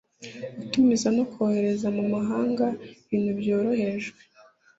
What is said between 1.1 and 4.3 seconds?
no kohereza mu mahanga ibintu byarorohejwe